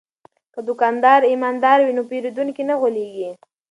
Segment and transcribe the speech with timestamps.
[0.53, 3.29] که دوکاندار ایماندار وي نو پیرودونکی نه غولیږي.